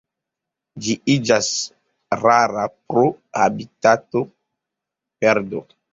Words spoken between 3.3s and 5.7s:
habitatoperdo.